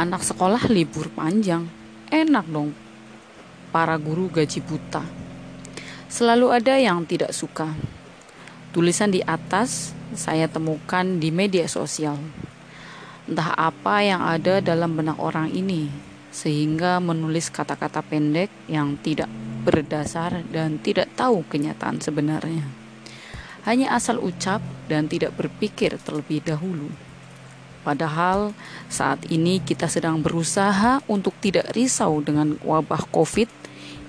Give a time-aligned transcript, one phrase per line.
[0.00, 1.68] Anak sekolah libur panjang,
[2.08, 2.72] enak dong.
[3.68, 5.04] Para guru gaji buta.
[6.08, 7.68] Selalu ada yang tidak suka.
[8.72, 12.16] Tulisan di atas saya temukan di media sosial.
[13.28, 15.92] Entah apa yang ada dalam benak orang ini,
[16.32, 19.28] sehingga menulis kata-kata pendek yang tidak
[19.68, 22.79] berdasar dan tidak tahu kenyataan sebenarnya.
[23.68, 26.88] Hanya asal ucap dan tidak berpikir terlebih dahulu.
[27.80, 28.52] Padahal
[28.92, 33.48] saat ini kita sedang berusaha untuk tidak risau dengan wabah COVID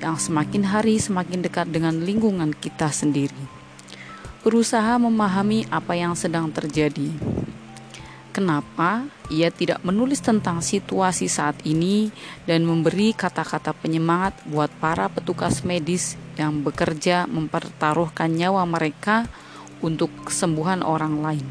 [0.04, 3.38] yang semakin hari semakin dekat dengan lingkungan kita sendiri.
[4.42, 7.14] Berusaha memahami apa yang sedang terjadi.
[8.32, 12.16] Kenapa ia tidak menulis tentang situasi saat ini
[12.48, 19.28] dan memberi kata-kata penyemangat buat para petugas medis yang bekerja mempertaruhkan nyawa mereka
[19.82, 21.48] untuk kesembuhan orang lain?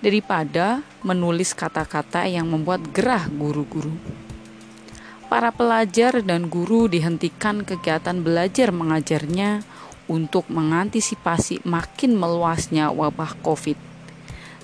[0.00, 3.96] Daripada menulis kata-kata yang membuat gerah guru-guru
[5.26, 9.66] para pelajar dan guru dihentikan kegiatan belajar mengajarnya
[10.06, 13.78] untuk mengantisipasi makin meluasnya wabah COVID.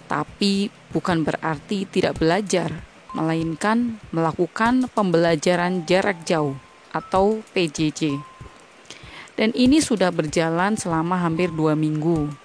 [0.06, 2.70] Tapi bukan berarti tidak belajar,
[3.16, 6.54] melainkan melakukan pembelajaran jarak jauh
[6.94, 8.22] atau PJJ.
[9.34, 12.41] Dan ini sudah berjalan selama hampir dua minggu.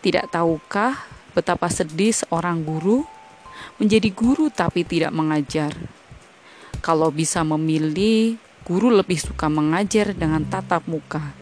[0.00, 0.96] Tidak tahukah
[1.36, 3.04] betapa sedih seorang guru
[3.76, 5.76] menjadi guru tapi tidak mengajar?
[6.80, 11.36] Kalau bisa memilih, guru lebih suka mengajar dengan tatap muka,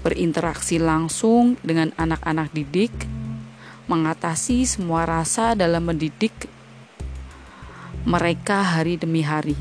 [0.00, 2.96] berinteraksi langsung dengan anak-anak didik,
[3.84, 6.32] mengatasi semua rasa dalam mendidik
[8.08, 9.58] mereka hari demi hari.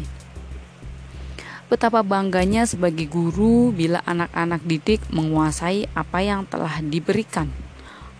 [1.67, 7.51] Betapa bangganya sebagai guru bila anak-anak didik menguasai apa yang telah diberikan,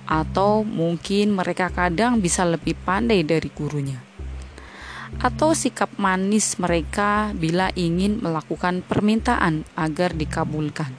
[0.05, 4.05] atau mungkin mereka kadang bisa lebih pandai dari gurunya
[5.19, 10.91] atau sikap manis mereka bila ingin melakukan permintaan agar dikabulkan,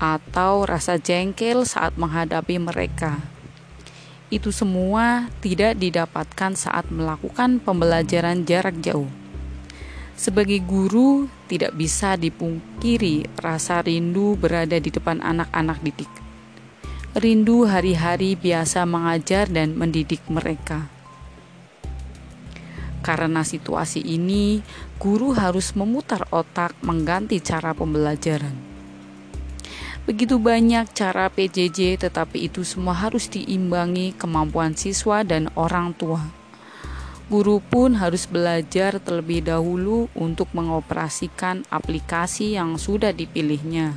[0.00, 3.20] atau rasa jengkel saat menghadapi mereka.
[4.30, 9.10] Itu semua tidak didapatkan saat melakukan pembelajaran jarak jauh.
[10.14, 16.29] Sebagai guru, tidak bisa dipungkiri rasa rindu berada di depan anak-anak didik.
[17.10, 20.86] Rindu hari-hari biasa mengajar dan mendidik mereka
[23.00, 24.60] karena situasi ini,
[25.00, 28.52] guru harus memutar otak mengganti cara pembelajaran.
[30.04, 36.22] Begitu banyak cara PJJ, tetapi itu semua harus diimbangi kemampuan siswa dan orang tua.
[37.30, 43.94] Guru pun harus belajar terlebih dahulu untuk mengoperasikan aplikasi yang sudah dipilihnya,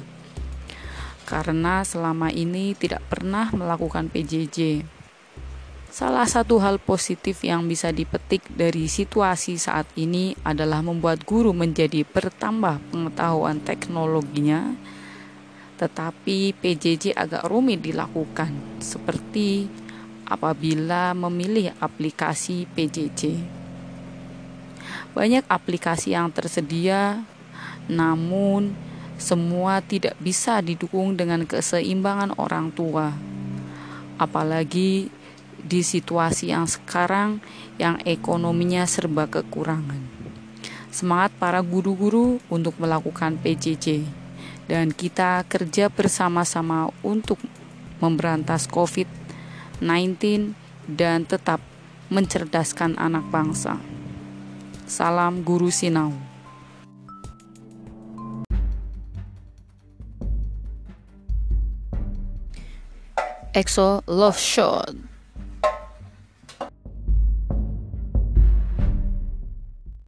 [1.23, 4.84] karena selama ini tidak pernah melakukan PJJ.
[5.94, 12.01] Salah satu hal positif yang bisa dipetik dari situasi saat ini adalah membuat guru menjadi
[12.01, 14.73] bertambah pengetahuan teknologinya,
[15.78, 19.69] tetapi PJJ agak rumit dilakukan, seperti
[20.25, 23.38] apabila memilih aplikasi PJJ.
[25.13, 27.22] Banyak aplikasi yang tersedia,
[27.85, 28.73] namun
[29.18, 33.13] semua tidak bisa didukung dengan keseimbangan orang tua,
[34.18, 35.07] apalagi
[35.63, 37.40] di situasi yang sekarang
[37.79, 40.01] yang ekonominya serba kekurangan.
[40.94, 44.06] Semangat para guru-guru untuk melakukan PJJ
[44.69, 47.41] dan kita kerja bersama-sama untuk
[47.97, 50.53] memberantas COVID-19
[50.85, 51.63] dan tetap
[52.12, 53.80] mencerdaskan anak bangsa.
[54.85, 56.32] Salam Guru Sinau.
[63.53, 64.95] EXO Love Shot